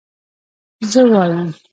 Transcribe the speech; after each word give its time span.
زه 0.91 1.01
وايم 1.11 1.49